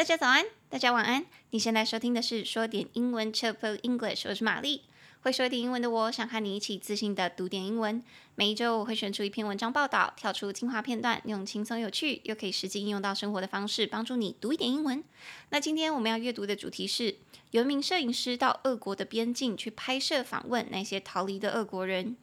[0.00, 1.26] 大家早安，大家晚安。
[1.50, 4.84] 你现在收听的是说点英文 c h i p English，我是玛丽。
[5.20, 8.02] 会说一点英文的我，想和你一起自信的读点英文。
[8.34, 15.04] 每一周我会选出一篇文章报道，跳出精华片段，用轻松有趣又可以实际应用到生活的方式，帮助你读一点英文。
[15.50, 17.16] 那今天我们要阅读的主题是：
[17.50, 22.16] 有一名摄影师到俄国的边境去拍摄访问那些逃离的俄国人。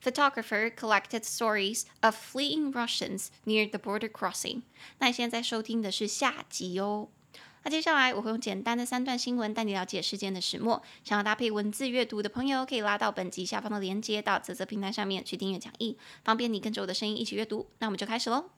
[0.00, 4.62] Photographer collected stories of fleeing Russians near the border crossing。
[5.00, 7.08] 那你现在收听的是下集哦。
[7.64, 10.82] 那接下来我会用简单的三段新闻带你了解事件的始末。
[11.02, 17.66] 想要搭配文字阅读的朋友，可以拉到本集下方的链接，到泽泽平台上面去订阅讲义，方便你跟着我的声音一起阅读。
[17.78, 18.50] 那我们就开始喽。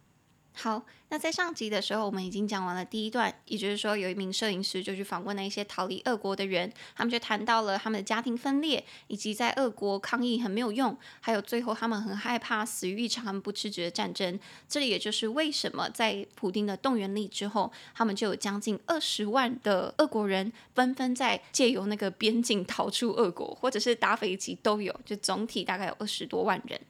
[0.58, 14.40] 好，那在上集的时候，我们已经讲完了第一段，也就是说，有一名摄影师就去访问那些逃离俄国的人，他们就谈到了他们的家庭分裂，以及在俄国抗议很没有用，还有最后他们很害怕死于一场不自觉的战争。
[14.66, 26.80] 这里也就是为什么在普丁的动员令之后，他们就有将近二十万的俄国人纷纷在借由那个边境逃出俄国，或者是打飞机都有，就总体大概有二十多万人。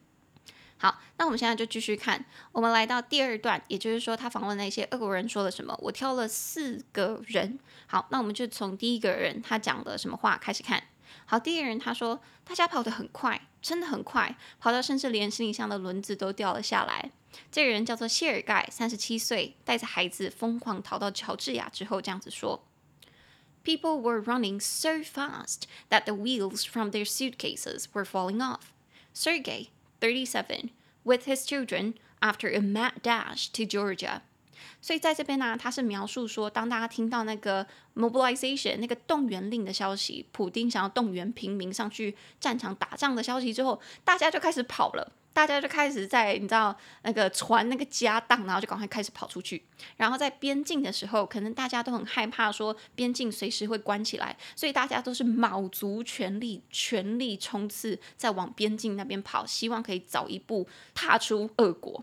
[0.78, 2.22] 好，那我们现在就继续看。
[2.52, 5.74] 我们来到第二段，也就是说，他访问那些俄国人说了什么。
[5.80, 7.58] 我挑了四个人。
[7.86, 10.82] 好，那我们就从第一个人他讲的什么话开始看。
[11.24, 17.10] 好，第一个人他说，大家跑得很快，真的很快，跑到甚至连行李箱的轮子都掉了下来。
[17.50, 22.66] 这个人叫做谢尔盖，三十七岁，带着孩子疯狂逃到乔治亚之后，这样子说
[23.64, 28.72] ：People were running so fast that the wheels from their suitcases were falling off.
[29.14, 29.68] Sergey.
[30.00, 30.70] Thirty-seven
[31.04, 34.20] with his children after a mad dash to Georgia。
[34.80, 45.12] 所以在这边呢，他是描述说，当大家听到那个 mobilization 那个动员令的消息，普丁想要动员平民上去战场打仗的消息之后，大家就开始跑了。
[45.36, 49.62] 大家就开始在你知道那个船那个家当，然后就赶快开始跑出去。
[49.98, 62.02] 然后在边境的时候，可能大家都很害怕，说边境随时会关起来，所以大家都是卯足全力、全力冲刺，在往边境那边跑，希望可以早一步踏出恶国。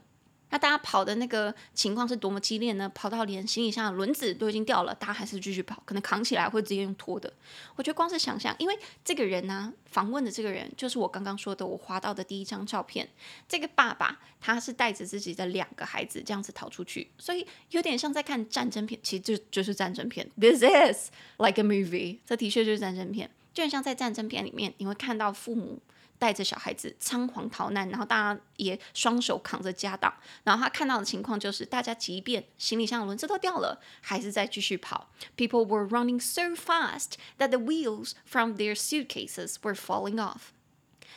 [0.54, 2.88] 那大家跑的那个情况是多么激烈呢？
[2.94, 7.34] 跑到连行李箱的轮子都已经掉了，大家还是继续跑，可能扛起来会直接用拖的。
[7.76, 13.10] 我觉得光是想象，因为这个人呢，访问的这个人就是我刚刚说的，我滑到的第一张照片。
[13.50, 20.30] 这个爸爸他是带着自己的两个孩子这样子逃出去，所以有点像在看战争片，其实就就是战争片。
[20.40, 21.10] This is
[21.40, 25.82] like a movie，这的确就是战争片，就像在战争片里面你会看到父母。
[26.24, 30.14] 带着小孩子仓皇逃难，然后大家也双手扛着家当，
[30.46, 35.10] 然后他看到的情况就是，大家即便行李箱的轮子都掉了，还是在继续跑。
[35.36, 40.54] People were running so fast that the wheels from their suitcases were falling off.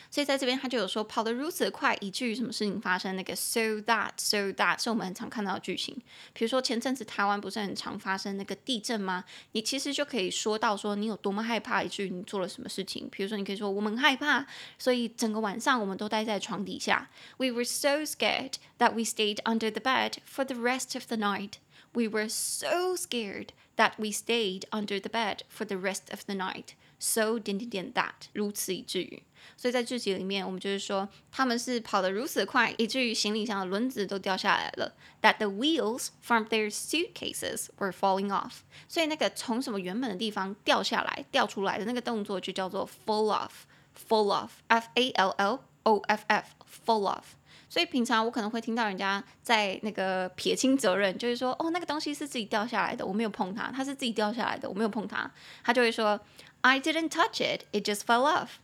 [0.09, 3.15] 所以在这边他就有说跑得如此快，以至于什么事情发生？
[3.15, 5.95] 那个 so that so that 是我们很常看到的剧情。
[6.33, 9.23] 比如说前阵子台湾不是很常发生那个地震吗？
[9.51, 13.07] 你其实就可以说到说你有多么害怕，以至于你做了什么事情。
[13.11, 14.45] 比如说你可以说我们害怕，
[14.77, 17.09] 所以整个晚上我们都待在床底下。
[17.37, 21.53] We were so scared that we stayed under the bed for the rest of the night.
[21.93, 26.35] We were so scared that we stayed under the bed for the rest of the
[26.35, 26.75] night.
[26.99, 29.23] So 点点点 that 如此以至于，
[29.55, 34.93] 所以在句集里面，我们就是说他们是跑得如此快，以至于行李箱的轮子都掉下来了。
[35.21, 38.59] That the wheels from their suitcases were falling off。
[38.87, 47.23] 所以那个从什么原本的地方掉下来、掉出来的那个动作就叫做 fall off，fall off，f a l l o f f，fall off。
[47.69, 55.29] 所以平常我可能会听到人家在那个撇清责任，就是说哦，那个东西是自己掉下来的，我没有碰它，它是自己掉下来的，我没有碰它，
[55.63, 56.19] 他就会说。
[56.61, 57.65] I didn't touch it.
[57.71, 58.57] It just fell off.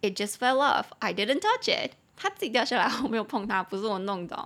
[0.00, 0.86] It just fell off.
[1.00, 1.92] I didn't touch it.
[2.16, 4.36] 它自己掉下来，我没有碰它，不是我弄的。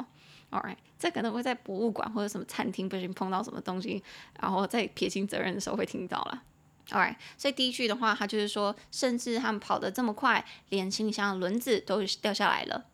[0.50, 4.02] All right，这可能会在博物馆或者什么餐厅不小心碰到什么东西，
[4.40, 6.42] 然后在撇清责任的时候会听到了。
[6.90, 12.84] All right，所以第一句的话，它就是说，甚至他们跑得这么快，连行李箱的轮子都掉下来了。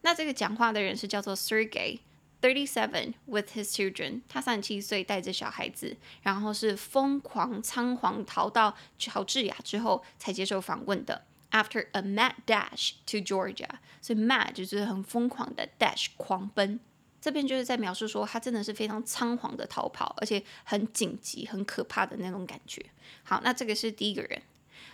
[0.00, 2.00] 那这个讲话的人是叫做 Sergey。
[2.40, 11.22] Thirty-seven with his children，他三十七岁，带着小孩子，然后是疯狂仓皇逃到乔治亚之后才接受访问的。
[11.52, 13.68] After a mad dash to Georgia，
[14.00, 16.80] 所以 mad 就是很疯狂的 dash 狂奔，
[17.20, 22.82] 这边就是在描述说他真的是非常仓皇的逃跑，而且很紧急、很可怕的那种感觉。
[23.22, 24.40] 好，那这个是第一个人。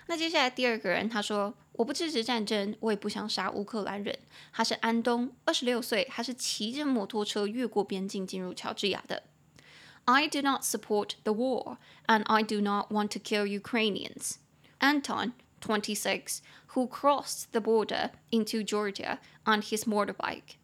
[0.08, 4.19] 那接下来第二个人，他说：“我不支持战争，我也不想杀乌克兰人。”
[4.52, 9.22] 他是安东，二十六岁，他是骑着摩托车越过边境进入乔治亚的。
[10.06, 11.76] I do not support the war,
[12.06, 14.37] and I do not want to kill Ukrainians.
[14.81, 16.39] Anton, twenty-six,
[16.74, 20.57] who crossed the border into Georgia on his motorbike.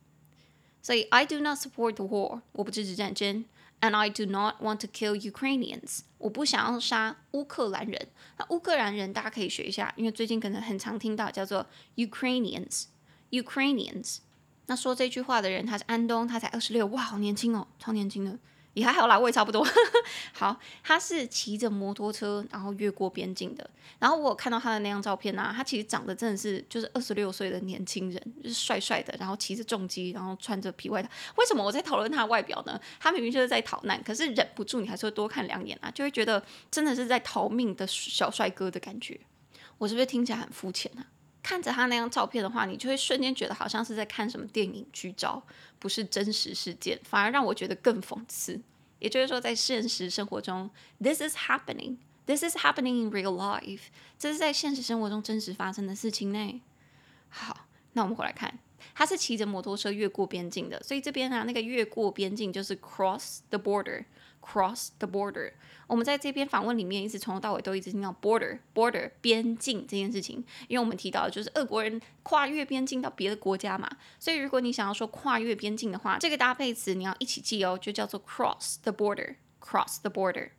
[0.81, 3.45] 所以，I do not support the war，我不支持战争。
[3.81, 6.01] And I do not want to kill Ukrainians。
[6.17, 8.09] 我不想要杀乌克兰人。
[8.37, 11.65] 那乌克兰人大家可以学一下，因为最近可能很常听到叫做
[11.95, 14.17] Ukrainians。Ukrainians。
[14.65, 18.37] 那说这句话的人他是安东，他才二十六，哇，好年轻哦，超年轻的。
[18.74, 19.66] 也还好啦，我也差不多。
[20.34, 23.68] 好，他是骑着摩托车，然后越过边境的。
[23.98, 31.08] 然后我有看到他的那张照片啊，他其实长得真的是就是二十六岁的年轻人，就是帅帅的，然后骑着重机，然后穿着皮外套。
[31.36, 32.78] 为什么我在讨论他的外表呢？
[33.00, 39.18] 他明明就是在逃难，可是忍不住你还是会多看两眼啊，就会觉得真的是在逃命的小帅哥的感觉。
[39.78, 41.06] 我是不是听起来很肤浅啊？
[41.44, 45.40] 看着他那张照片的话，你就会瞬间觉得好像是在看什么电影剧照，
[45.78, 48.58] 不是真实事件，反而让我觉得更讽刺。
[48.98, 53.82] 也就是说，在现实生活中，this is happening, this is happening in real life，
[54.18, 56.62] 这是在现实生活中真实发生的事情呢。
[57.28, 58.58] 好，那我们回来看，
[58.94, 64.04] 他是骑着摩托车越过边境的，所以这边啊，那个越过边境就是 cross the border。
[64.46, 65.52] Cross the border，
[65.86, 73.88] 我们在这边访问里面一直从头到尾都一直听到 border border 边境这件事情，因为我们提到的就是俄国人跨越边境到别的国家嘛，
[74.20, 80.50] 所以如果你想要说跨越边境的话，这个搭配词你要一起记哦，就叫做 cross the border，cross the border。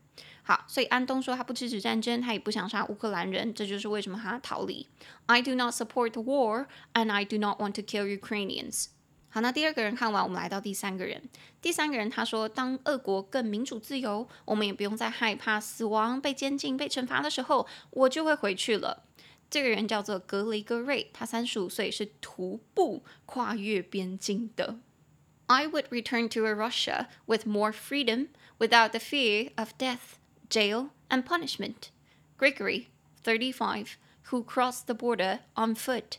[0.47, 4.87] 好，所以安东说他不支持战争，他也不想杀乌克兰人，这就是为什么他逃离。
[5.25, 8.89] I do not support the war and I do not want to kill Ukrainians。
[9.29, 11.23] 好，那第二个人看完，我们来到第三个人。
[11.63, 19.03] 第三个人他说，当俄国更民主自由，我们也不用再害怕死亡、被监禁、被惩罚的时候，我就会回去了。
[19.49, 24.77] 这个人叫做格雷戈瑞，他三十五岁，是徒步跨越边境的。
[25.47, 30.17] I would return to a Russia with more freedom, without the fear of death,
[30.49, 31.89] jail, and punishment.
[32.37, 32.87] Grigory,
[33.23, 33.97] thirty-five,
[34.29, 36.17] who crossed the border on foot.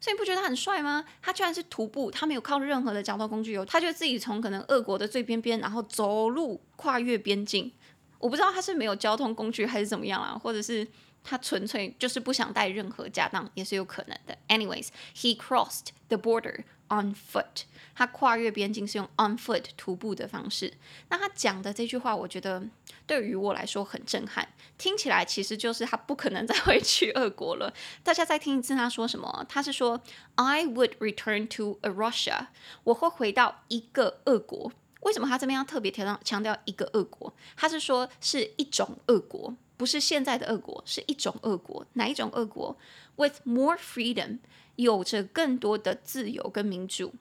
[0.00, 1.04] 所以你不觉得他很帅吗？
[1.20, 7.72] 他居然是徒步，他没有靠任何的交通工具哦，他就自己从可能俄国的最边边，然后走路跨越边境。
[8.18, 10.86] 我不知道他是没有交通工具还是怎么样啊，或者是。
[11.24, 14.36] 他纯粹就是不想带任何家当，也是有可能的。
[14.48, 17.62] Anyways, he crossed the border on foot.
[17.94, 20.72] 他跨越边境是用 on foot 徒步的方式。
[21.08, 22.62] 那他讲的这句话，我觉得
[23.06, 24.48] 对于我来说很震撼。
[24.78, 27.72] 听起来其实就是他不可能再回去俄国了。
[28.02, 29.44] 大家再听一次他说什么？
[29.48, 30.00] 他是说
[30.36, 32.46] I would return to a Russia.
[32.84, 34.72] 我会回到一个俄国。
[35.00, 37.34] 为什么他这边要特别强调强调一个俄国？
[37.56, 39.54] 他是说是一种俄国。
[39.76, 41.84] 不是现在的俄国，是一种俄国。
[41.94, 42.76] 哪一种俄国
[43.16, 44.38] ？With more freedom，
[44.76, 47.14] 有着更多的自由跟民主。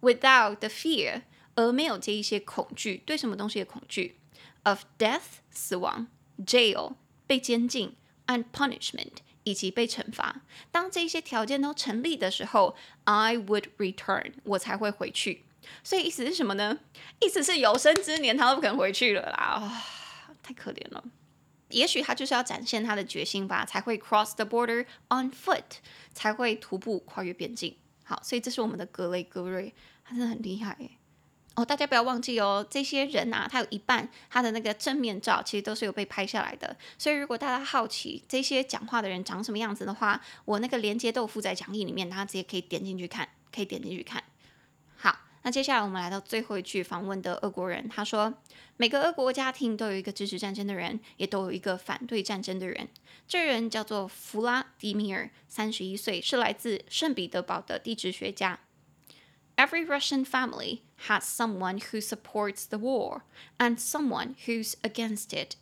[0.00, 1.22] Without the fear，
[1.56, 3.02] 而没有这一些恐惧。
[3.04, 4.16] 对什么东西的恐惧
[4.62, 6.06] ？Of death，死亡
[6.44, 6.94] ；jail，
[7.26, 7.96] 被监禁
[8.26, 10.42] ；and punishment，以及被惩罚。
[10.70, 15.44] 当这些条件都成立的时候，I would return，我才会回去。
[15.82, 16.78] 所以意思是什么呢？
[17.20, 19.82] 意思是有生之年他都不肯回去了啦！
[20.42, 21.04] 太可怜了。
[21.70, 25.64] 也许他就是要展现他的决心吧，才会 cross the border on foot，
[26.14, 27.76] 才会徒步跨越边境。
[28.04, 29.74] 好，所以这是我们的格雷戈瑞，
[30.04, 30.90] 他真的很厉害耶。
[31.54, 36.76] 哦，大家不要忘记哦，这些人啊，他有一半他的那个正面照其实都是有被拍下来的。
[36.96, 44.22] 所以如果大家好奇这些讲话的人长什么样子的话，我那个连接都附在讲义里面，大家直接可以点进去看，可以点进去看。
[45.47, 52.87] 那接下来我们来到最后一句访问的俄国人，他说：“每个俄国家庭都有一个支持战争的人，也都有一个反对战争的人。
[53.27, 58.61] 这人叫做弗拉迪米尔，三十一岁，是来自圣彼得堡的地质学家。
[59.57, 63.23] Every Russian family has someone who supports the war
[63.57, 65.57] and someone who's against it.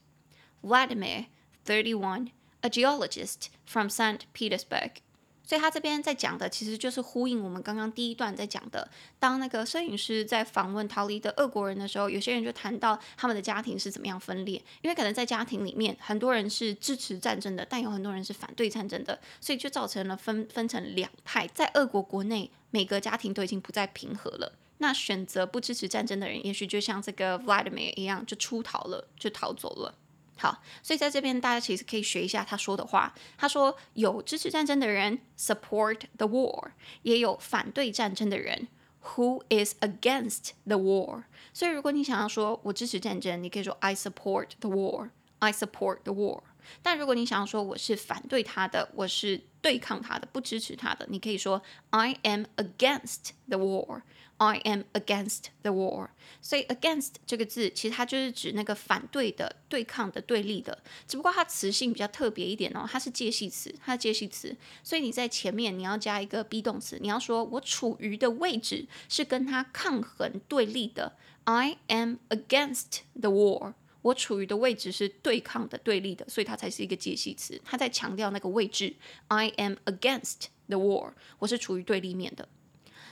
[0.62, 1.26] Vladimir,
[1.66, 2.30] thirty-one,
[2.62, 5.02] a geologist from Saint Petersburg。”
[5.47, 8.91] 所以他这边在讲的，其实就是呼应我们刚刚第一段在讲的。
[9.19, 21.47] 当那个摄影师在访问逃离的俄国人的时候，有些人就谈到他们的家庭是怎么样分裂，因为可能在家庭里面，很多人是支持战争的，但有很多人是反对战争的，所以就造成了分分成两派。
[21.55, 24.53] 在俄国国内，每个家庭都已经不再平和了。
[24.79, 29.95] 那选择不支持战争的人，也许就像这个 Vladimir 一样，就出逃了，就逃走了。
[30.39, 33.15] 好，所以在这边大家其实可以学一下他说的话。
[33.39, 36.71] 他说有支持战争的人 support the war，
[37.03, 38.69] 也有反对战争的人
[39.03, 41.25] who is against the war。
[41.53, 46.43] 所以如果你想要说我支持战争，你可以说 I support the war，I support the war。
[46.83, 54.03] 但如果你想要说我是反对他的，我是对抗他的，不支持他的，你可以说 I am against the war。
[54.39, 56.11] I am against the war。
[56.43, 73.73] 所以 against 这个字其实它就是指那个反对的、对抗的、对立的，只不过它词性比较特别一点哦，它是介系词，它是介系词，所以你在前面你要加一个 be 动词，你要说我处于的位置是跟它抗衡对立的，I am against the war。
[74.07, 77.61] 我处于的位置是对抗的、对立的，所以它才是一个介系词。
[77.65, 78.95] 它在强调那个位置
[79.27, 82.49] ，I am against the war，我是处于对立面的。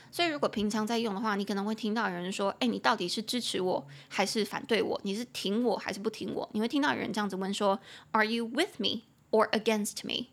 [0.09, 4.97] 所以如果平常在用的话，你可能会听到有人说：“哎，你到底是支持我还是反对我？
[5.03, 7.77] 你是挺我还是不挺我？”你会听到有人这样子问说
[8.11, 10.27] ：“Are you with me or against me?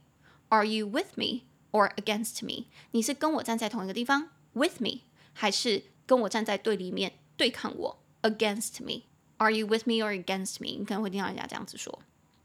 [0.50, 1.40] Are you with me
[1.72, 5.00] or against me？” 你是跟我站在同一个地方，with me，
[5.32, 9.02] 还是跟我站在对立面对抗我，against me？”
[9.42, 10.78] Are you with me or against me？
[10.78, 11.98] 你可能会听到人家这样子说。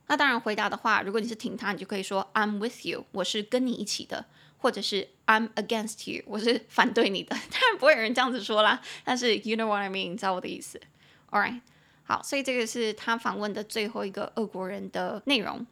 [0.08, 4.25] 那当然，回答的话，如果你是挺他，你就可以说 I'm with you，我是跟你一起的，
[4.58, 7.36] 或者是 I'm against you，我是反对你的。
[7.51, 10.82] 当然不会有人这样子说啦，但是 you know what I mean，你知道我的意思。
[11.30, 11.62] All right，
[12.04, 15.68] 好，所以这个是他访问的最后一个俄国人的内容。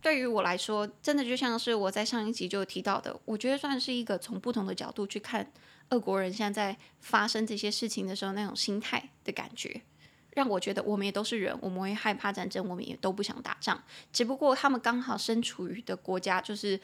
[0.00, 5.50] 对于我来说，真的就像是我在上一集就提到的，我觉得算是一个从不同的角度去看
[5.88, 9.80] 俄国人现在在发生这些事情的时候那种心态的感觉。
[10.34, 13.82] 让我觉得我们也都是人，我们会害怕战争，我们也都不想打仗。
[14.12, 16.78] 只不过他们刚好身处于的国家就是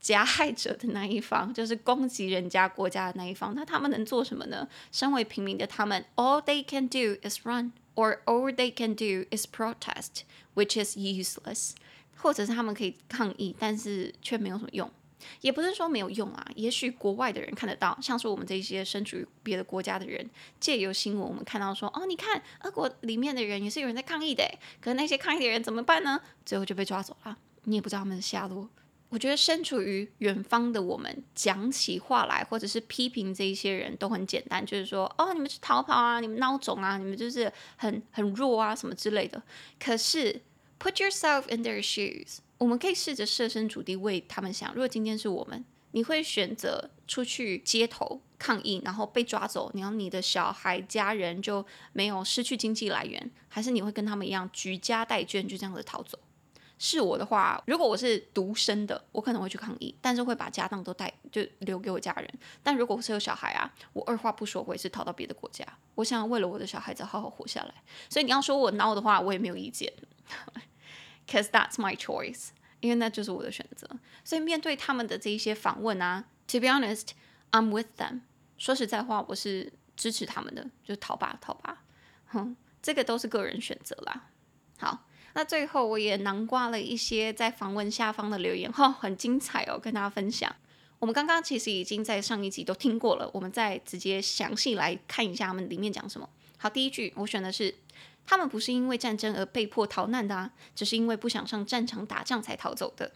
[0.00, 3.54] 加害者的那一方，就是攻击人家国家的那一方。
[3.54, 4.68] 那他们能做什么呢？
[4.92, 11.72] 身为平民的他们，all they can do is run，or all they can do is protest，which is useless。
[12.20, 14.90] 或者是他们可以抗议，但是却没有什么用。
[15.40, 20.28] 也不是说没有用啊，也许国外的人看得到，像是我们这些身处于别的国家的人，
[20.60, 24.44] 借由新闻我们看到说，哦，你看俄国里面的人也是有人在抗议的，
[24.80, 26.20] 可是那些抗议的人怎么办呢？
[26.44, 28.68] 最后就被抓走了，你也不知道他们的下落。
[29.10, 39.42] 我觉得身处于远方的我们讲起话来，或者是批评这一些人都很简单，就是说，哦，你们去逃跑啊，你们孬种啊，你们就是很很弱啊，什么之类的。
[39.82, 40.42] 可是
[40.78, 42.40] put yourself in their shoes。
[42.58, 44.72] 我们可以试着设身处地为他们想。
[44.74, 56.18] 如果今天是我们，你会选择出去街头抗议，然后被抓走，然后你的小孩、家人就没有失去经济来源，还是你会跟他们一样举家带眷就这样子逃走？
[56.80, 62.32] 是我的话，如果我是独生的，我可能会去抗议，但是会把家当都带，就留给我家人。
[62.62, 65.66] 但如果我是有小孩啊，我二话不说，我也是逃到别的国家。
[65.96, 67.74] 我想要为了我的小孩子好好活下来。
[68.08, 69.92] 所以你要说我孬的话，我也没有意见。
[71.28, 72.48] Because that's my choice，
[72.80, 73.86] 因为那就是我的选择。
[74.24, 77.08] 所以面对他们的这一些访问啊，To be honest,
[77.50, 78.20] I'm with them。
[78.56, 81.84] 说实在话，我是支持他们的，就逃吧，逃吧。
[82.28, 84.30] 哼，这个都是个人选择啦。
[84.78, 90.56] 好，那最后我也囊括了一些在访问下方的留言，哈，很精彩哦，跟大家分享。
[90.98, 96.26] 我们刚刚其实已经在上一集都听过了，我们再直接详细来看一下他们里面讲什么。
[96.56, 97.74] 好，第一句我选的是。
[98.30, 103.12] 他们不是因为战争而被迫逃难的啊，只是因为不想上战场打仗才逃走的。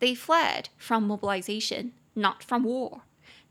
[0.00, 3.02] They fled from mobilization, not from war.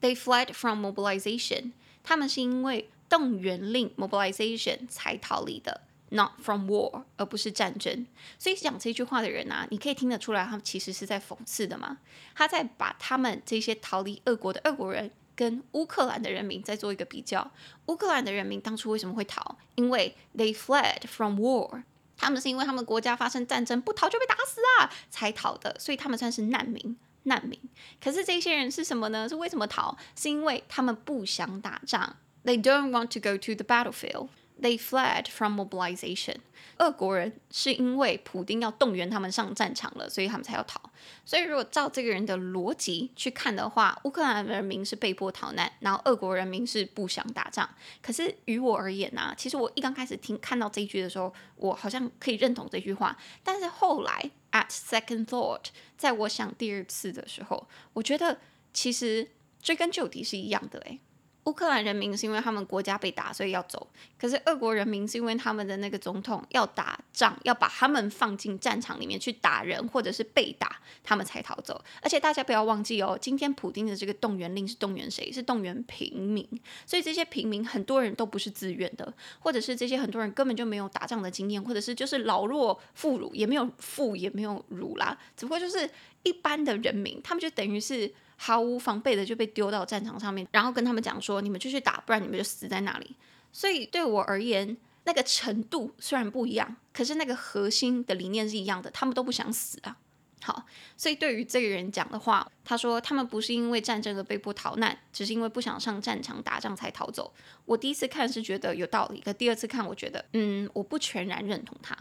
[0.02, 1.72] They fled from mobilization.
[2.04, 8.06] 他们是因为动员令 mobilization 才逃离的，not from war，而不是战争。
[8.38, 12.00] 所以讲这句话的人啊，你可以听得出来，他们其实是在讽刺的嘛。
[12.36, 15.10] 他在把他们这些逃离俄国的俄国人。
[15.38, 17.50] 跟乌克兰的人民再做一个比较，
[17.86, 19.56] 乌克兰的人民当初为什么会逃？
[19.76, 21.84] 因为 they fled from war，
[22.18, 26.98] 他们是因为他们国家发生战争，不逃就被打死啊，才逃的，所以他们算是难民。
[27.24, 27.60] 难民。
[28.02, 29.28] 可是这些人是什么呢？
[29.28, 29.96] 是为什么逃？
[30.16, 34.30] 是因为他们不想打仗，they don't want to go to the battlefield。
[34.62, 36.38] They fled from mobilization。
[36.78, 40.82] 俄国人是因为普丁要动员他们上战场了，所以他们才要逃。
[41.26, 47.68] 所以如果照这个人的逻辑去看的话，乌克兰人民是被迫逃难，然后俄国人民是不想打仗。
[48.02, 53.18] 可是于我而言呢、啊，其实我一刚开始听看到这一句的时候，我好像可以认同这句话。
[53.44, 55.66] 但是后来，at second thought，
[55.98, 58.40] 在我想第二次的时候，我觉得
[58.74, 59.28] 其实
[59.62, 61.00] 追根究底是一样的诶。
[61.48, 63.88] 乌克兰人民是因为他们国家被打，所以要走。
[64.20, 71.82] 可是俄国人民是因为他们的那个总统要打仗，要把他们放进战场里面去打人，或者是被打，他们才逃走。
[72.02, 75.32] 而且大家不要忘记哦，今天普丁的这个动员令是动员谁？
[75.32, 76.46] 是动员平民。
[76.86, 85.90] 所以这些平民很多人都不是自愿的，或者是这些很多人根本就没有打仗的经验，或者是就是老弱妇孺，也没有妇也没有孺啦，只不过就是
[86.24, 88.14] 一般的人民，他们就等于是。
[88.38, 93.16] 毫无防备的就被丢到战场上面，然后跟他们讲说：“你们继续打，不然你们就死在那里。”
[93.52, 98.92] 所以对我而言，那个程度虽然不一样，可是那个核心的理念是一样的。
[98.92, 99.98] 他们都不想死啊，
[100.44, 100.66] 好，
[100.96, 107.34] 所以对于这个人讲的话，他说他们不是因为战争而被迫逃难，只是因为不想上战场打仗才逃走。
[107.66, 111.98] 我第一次看是觉得有道理，可第二次看我觉得，嗯，我不全然认同他。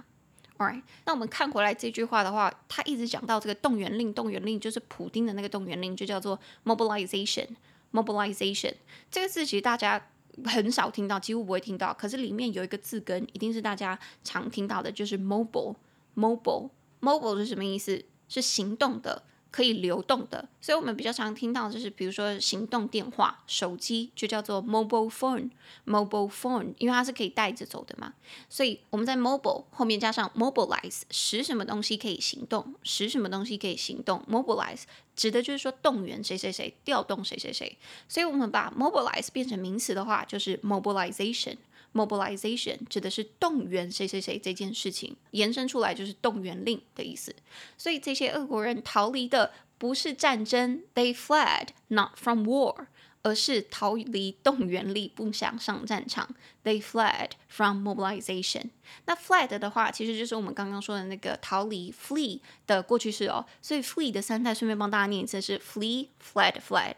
[0.59, 8.73] Alright，那我们看回来这句话的话，他一直讲到这个动员令，动员令就是普丁的那个动员令，就叫做 mobilization，mobilization。
[9.11, 10.09] 这个字其实大家
[10.45, 18.03] 很少听到，几乎不会听到，可是里面有一个字根，一定是大家常听到的，就是 mobile，mobile，mobile 是什么意思？
[18.29, 28.13] 是行动的，可以流动的，所以我们比较常听到就是，比如说行动电话、手机就叫做 mobile phone，mobile phone，因为它是可以带着走的嘛，
[28.51, 34.83] 所以我们在 mobile 后面加上 mobilize，使什么东西可以行动，使什么东西可以行动，mobilize
[35.15, 41.57] 指的就是说动员谁谁谁，调动谁谁谁，所以我们把 mobilize 变成名词的话，就是 mobilization。
[41.97, 47.35] Mobilization 指的是动员谁谁谁这件事情，延伸出来就是动员令的意思。
[47.79, 52.87] 所以这些俄国人逃离的不是战争，They fled not from war，
[53.23, 56.35] 而是逃离动员令，不想上战场。
[56.63, 58.71] They fled from mobilization。
[59.07, 63.47] 那 fled 的话，其实就是我们刚刚说的那个逃离 flee 的过去式哦。
[63.63, 66.95] 所以 flee 的三态顺便帮大家念一次是 flee fled fled。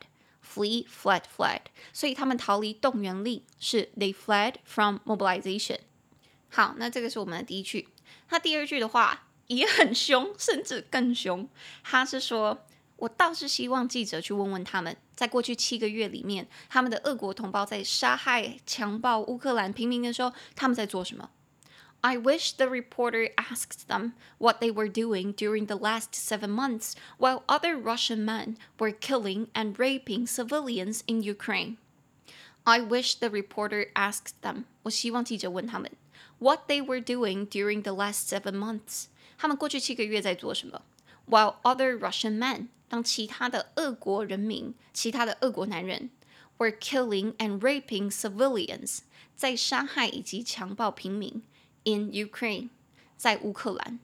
[0.52, 1.60] Flee, fled, fled，
[1.92, 5.80] 所以他们逃离动员令是 They fled from mobilization。
[6.48, 7.88] 好，那这个是我们的第一句。
[8.30, 11.48] 那第二句的话也很凶，甚至更凶。
[11.84, 21.30] 他是说：“我倒是希望记者去问问他们，在过去七个月里面，他们的俄国同胞在杀害、强暴乌克兰平民的时候，他们在做什么？”
[22.05, 26.95] I wish the reporter asked them what they were doing during the last seven months
[27.17, 31.77] while other Russian men were killing and raping civilians in Ukraine.
[32.65, 34.65] I wish the reporter asked them.
[34.83, 35.89] 我希望记者问他们
[36.39, 39.05] what they were doing during the last seven months.
[39.37, 40.81] 他们过去七个月在做什么？
[41.25, 46.09] While other Russian men，当其他的俄国人民，其他的俄国男人
[46.57, 48.99] were killing and raping civilians，
[49.37, 51.41] 在杀害以及强暴平民。
[51.84, 52.68] In Ukraine，
[53.16, 53.98] 在乌克兰，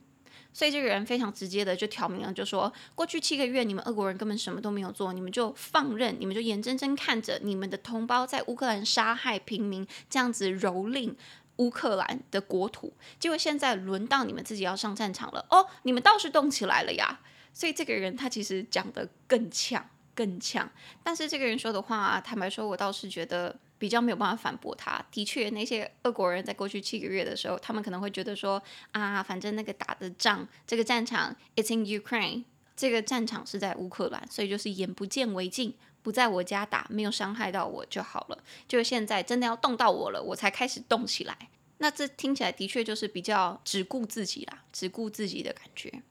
[0.51, 11.13] 所以这个人非常直接的就挑明了，就说过去七个月你们俄国人根本什么都没有做，你们就放任，你们就眼睁睁看着你们的同胞在乌克兰杀害平民，这样子蹂躏
[11.57, 17.21] 乌克兰的国土，结果现在轮到你们自己要上战场了，哦，你们倒是动起来了呀！
[17.53, 20.67] 所以这个人他其实讲的更呛，更强，
[21.03, 23.55] 但是这个人说的话，坦白说，我倒是觉得。
[23.77, 25.05] 比较没有办法反驳他。
[25.11, 28.59] 的确，那些俄国人在过去七个月的时候，他们可能会觉得说
[28.93, 32.45] 啊，反正那个打的仗，这个战场，it's in Ukraine，
[32.77, 38.41] 这个战场是在乌克兰，所以就是眼不见为净，不在我家打，没有伤害到我就好了。
[38.65, 41.49] 就现在真的要动到我了，我才开始动起来。
[41.79, 46.01] 那这听起来的确就是比较只顾自己啦，只顾自己的感觉。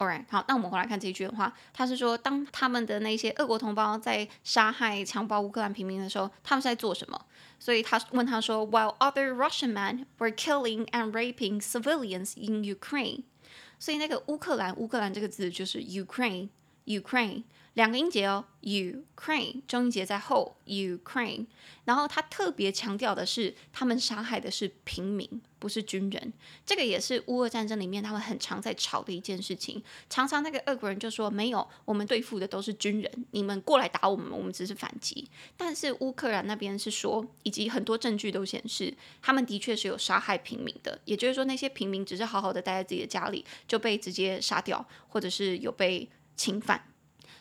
[0.00, 7.20] Alright，好，那我们回来看这一句的话，他是说，当他们的那些俄国同胞在杀害、强暴乌克兰平民的时候，他们是在做什么？
[7.58, 13.24] 所以他问他说，While other Russian men were killing and raping civilians in Ukraine，
[13.78, 17.42] 所以那个乌克兰，乌克兰这个字就是 Ukraine，Ukraine。
[17.74, 21.46] 两个音节哦，Ukraine，中音节在后，Ukraine。
[21.84, 26.32] 然后他特别强调的是，他们杀害的是平民，不是军人。
[26.66, 29.82] 这个也是乌俄战争里面他们很常在吵的一件事情。
[30.08, 41.00] 常常那个俄国人就说：“没有，我们对付的都是军人，你们过来打我们，我们只是反击。”但是乌克兰那边是说，以及很多证据都显示，他们的确是有杀害平民的。
[41.04, 46.84] 也就是说，那些平民只是好好的待在自己的家里，就被直接杀掉，或者是有被侵犯。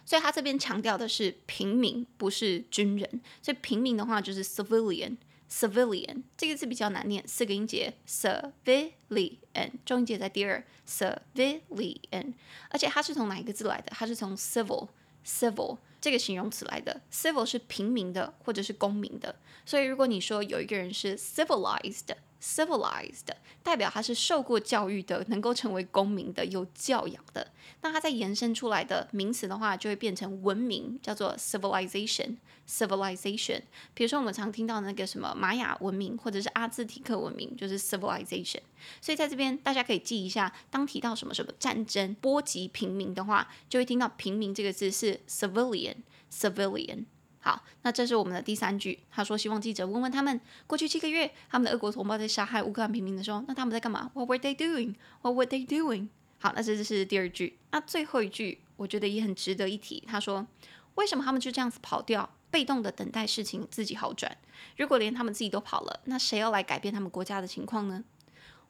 [0.09, 3.21] 所以他这边强调的是平民，不是军人。
[3.43, 12.33] 所以平民的话就是 civilian，civilian 这个字比较难念，四个音节 civilian，中音节在第二 civilian，
[12.71, 13.91] 而且它是从哪一个字来的？
[13.91, 17.01] 它是从 civil，civil 这个形容词来的。
[17.13, 19.35] civil 是平民的或者是公民的。
[19.63, 22.15] 所以如果你说有一个人是 civilized。
[22.41, 23.27] Civilized
[23.61, 27.51] 代表他是受过教育的，能够成为公民的，有教养的。
[27.81, 32.37] 那它再延伸出来的名词的话，就会变成文明，叫做 civilization。
[32.67, 33.61] civilization。
[33.93, 38.61] 比如说我们常听到那个什么玛雅文明，或者是阿兹提克文明，就是 civilization。
[39.01, 45.95] 所以在这边大家可以记一下，当提到什么什么战争波及平民的话，就会听到平民这个字是 civilian。
[46.31, 47.05] Civilian。
[47.41, 48.99] 好，那这是我们的第三句。
[49.09, 54.95] 他说希望记者问问他们，过去七个月他们的俄国同胞在杀害乌克兰平民的时候，那他们在干嘛？What were they doing?
[55.21, 56.09] What were they doing?
[56.39, 57.57] 好，那这就是第二句。
[57.71, 60.03] 那最后一句，我觉得也很值得一提。
[60.05, 60.47] 他说，
[60.95, 64.37] 为什么他们就这样子跑掉，被动的等待事情自己好转？
[64.75, 68.03] 如果连他们自己都跑了，那谁要来改变他们国家的情况呢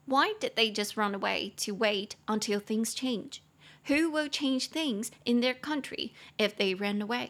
[0.05, 3.39] ？Why did they just run away to wait until things change?
[3.87, 7.29] Who will change things in their country if they ran away？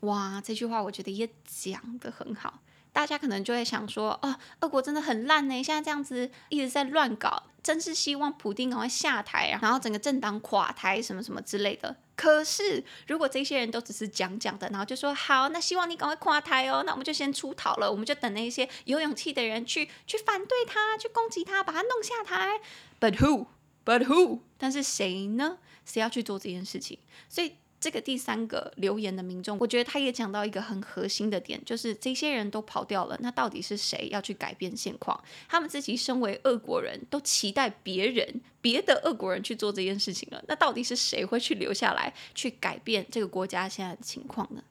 [0.00, 2.60] 哇，这句话我觉得也讲得很好。
[2.92, 11.94] 大家可能就会想说，哦，俄国真的很烂呢，现在这样子一直在乱搞，真是希望普丁赶快下台，然后整个政党垮台什么什么之类的。
[12.16, 22.60] 可是如果这些人都只是讲讲的，然后就说好，那希望你赶快垮台哦，那我们就先出逃了，我们就等那些有勇气的人去去反对他，去攻击他，把他弄下台。
[22.98, 23.48] But who?
[23.84, 24.40] But who?
[24.56, 25.58] 但是谁呢？
[25.84, 26.98] 谁要去做这件事情？
[27.28, 27.56] 所以。
[27.78, 35.22] 这个第三个留言的民众，我觉得他也讲到一个很核心的点，就是这些人都跑掉了，那到底是谁要去改变现况？
[35.48, 44.62] 他们自己身为俄国人都期待别人、别的俄国人去做这件事情了，那到底是谁会去留下来去改变这个国家现在的情况呢？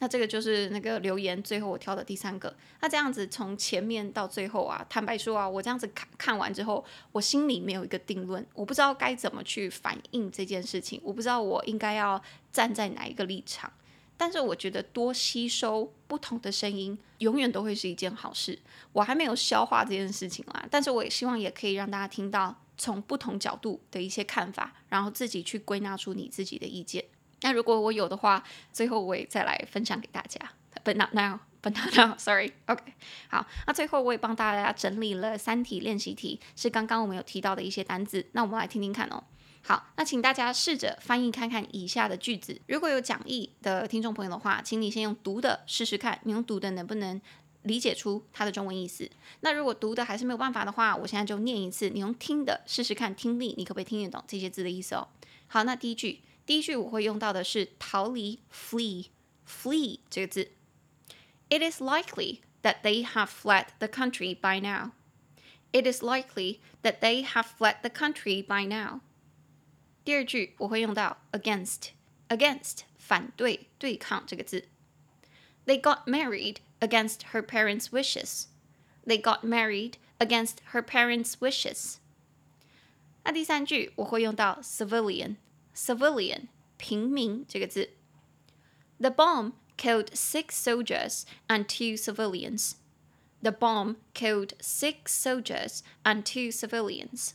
[0.00, 2.54] 那这个就是那个留言，最后我挑的第三个。
[2.80, 12.20] 那这样子从前面到最后啊，坦白说啊，我这样子看看完之后，我心里没有一个定论，我不知道该怎么去反应这件事情，我不知道我应该要
[12.52, 13.72] 站在哪一个立场。
[14.16, 18.58] 但是我觉得多吸收不同的声音，永远都会是一件好事。
[18.92, 27.04] 我还没有消化这件事情啦，但是我也希望也可以让大家听到从不同角度的一些看法，然后自己去归纳出你自己的意见。
[27.44, 30.40] 那如果我有的话，最后我也再来分享给大家。
[30.82, 32.16] But not now, but not now.
[32.18, 32.54] Sorry.
[32.64, 32.82] OK。
[33.28, 38.26] 好，那最后我也帮大家整理了三题练习题，是刚刚我们有提到的一些单字。
[38.32, 39.22] 那我们来听听看哦。
[39.60, 42.58] 好，那请大家试着翻译看看以下的句子。
[42.66, 47.20] 如果有讲义的听众朋友的话，请你先用读的试试看，你用读的能不能
[47.64, 49.10] 理解出它的中文意思？
[49.40, 55.08] 那如果读的还是没有办法的话，我现在就念一次，你用听的试试看，听力你可不可以听得懂这些字的意思哦？
[55.46, 56.22] 好，那第一句。
[56.45, 59.07] 第一句我会用到的是逃离 flee
[59.47, 60.51] flee 这个字。
[61.49, 64.91] It is likely that they have fled the country by now.
[65.71, 69.01] It is likely that they have fled the country by now.
[70.03, 71.89] 第二句我会用到 against
[72.29, 74.67] against 反对对抗这个字。
[75.65, 78.47] They got married against her parents' wishes.
[79.05, 81.97] They got married against her parents' wishes.
[83.23, 85.35] 那第三句我会用到 civilian。
[85.74, 87.90] Civilian 平民这个字
[88.98, 92.72] ，The bomb killed six soldiers and two civilians.
[93.42, 97.32] The bomb killed six soldiers and two civilians.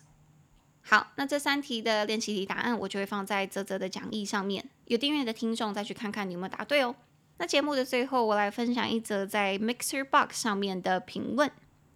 [0.81, 6.95] 好，那这三题的练习题答案我就会放在泽泽的讲义上面，有订阅的听众再去看看你有没有答对哦。
[7.37, 11.51] 那节目的最后，我来分享一则在 Mixer Box 上面的评论。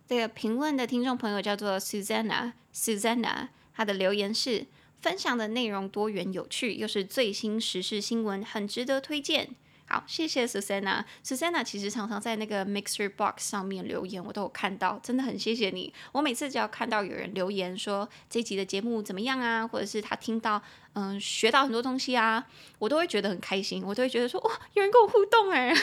[0.08, 4.67] 这个评论的听众朋友叫做 Susanna，Susanna，她的留言是。
[5.04, 9.50] 分享的内容多元有趣，又是最新时事新闻，很值得推荐。
[9.86, 11.04] 好，谢谢 Susanna。
[11.26, 15.94] Susanna 其实常常在那个 Mixer Box 上面留言，我都有看到，真的很谢谢你。
[16.13, 20.63] 我每次只要看到有人留言说这集的节目怎么样啊，或者是他听到
[20.94, 22.48] 嗯学到很多东西啊，
[22.80, 25.76] 我都会觉得很开心，我都会觉得说哇，有人跟我互动哎。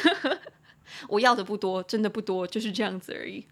[1.09, 3.47] 我要的不多，真的不多，就是这样子而已。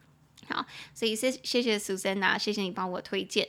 [0.48, 3.46] 好，所以谢谢谢 Susanna，谢谢你帮我推荐。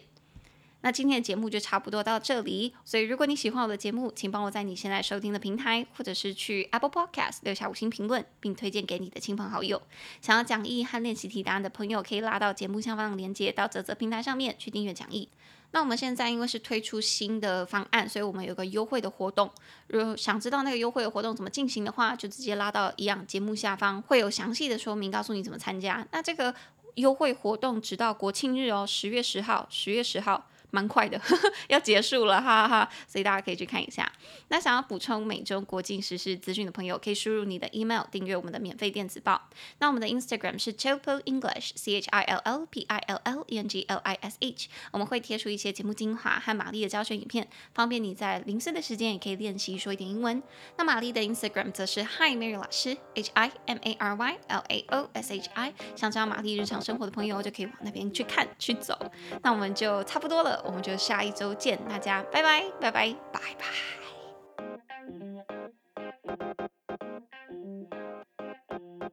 [0.82, 9.82] 那今天的节目就差不多到这里，所以如果你喜欢我的节目，请帮我在你现在收听的平台，或者是去 Apple Podcast 留下五星评论，并推荐给你的亲朋好友。
[10.22, 15.28] 想要讲义和练习题答案的朋友，可以拉到节目下方的链接，到泽泽平台上面去订阅讲义。
[15.72, 19.52] 那我们现在因为是推出新的方案，所以我们有个优惠的活动。
[19.88, 26.08] 如果想知道那个优惠的活动怎么进行的话，就直接拉到一样节目下方，会有详细的说明，告诉你怎么参加。
[26.12, 26.56] 那这个
[26.96, 30.48] 优惠活动直到国庆日哦，十月十号，十月十号。
[30.72, 32.90] 蛮快的呵呵， 要结束了，哈哈哈！
[33.08, 34.12] 所以大家可以去看一下。
[34.50, 39.50] 那想要补充每周国际时事资讯的朋友，可以输入你的 email 订阅我们的免费电子报。
[39.80, 43.84] 那我们的 Instagram 是 Chillpill English，C H I L L P I L L E N G
[43.88, 44.70] L I S H。
[44.92, 50.42] 我们会贴出一些节目精华和玛丽的教学影片，方便你在零碎的时间也可以练习说一点英文。
[50.78, 55.50] 那玛丽的 Instagram 则是 Hi Mary 老师，H I M A R Y L A O S H
[55.54, 55.74] I。
[55.96, 58.98] 想知道玛丽日常生活的朋友，就可以往那边去看去走。
[59.42, 65.59] 那我们就差不多了我们就下一周见大家拜拜拜拜拜拜。